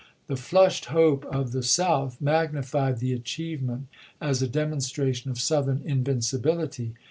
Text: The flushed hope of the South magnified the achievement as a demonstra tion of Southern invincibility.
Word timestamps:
The 0.25 0.35
flushed 0.35 0.85
hope 0.85 1.25
of 1.25 1.51
the 1.51 1.61
South 1.61 2.19
magnified 2.19 2.97
the 2.97 3.13
achievement 3.13 3.85
as 4.19 4.41
a 4.41 4.47
demonstra 4.47 5.13
tion 5.13 5.29
of 5.29 5.39
Southern 5.39 5.83
invincibility. 5.85 6.95